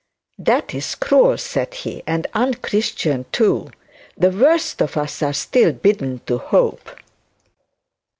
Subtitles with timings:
[0.39, 3.69] 'That is cruel,' said he, 'and unchristian too.
[4.17, 6.89] The worst of us are all still bidden to hope.